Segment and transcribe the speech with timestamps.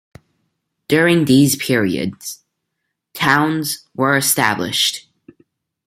[0.87, 2.13] During these period,
[3.13, 5.07] towns were established.